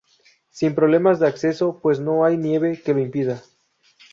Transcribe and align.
Sin 0.49 0.73
problemas 0.73 1.19
de 1.19 1.27
acceso 1.27 1.77
pues 1.79 1.99
no 1.99 2.25
hay 2.25 2.35
nieve 2.35 2.81
que 2.83 2.95
lo 2.95 3.01
impida. 3.01 3.43